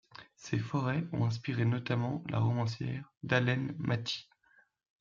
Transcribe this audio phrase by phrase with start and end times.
[0.35, 4.27] Ces forêts ont inspiré notamment la romancière Dalene Matthee.